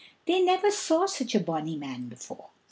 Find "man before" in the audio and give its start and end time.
1.77-2.49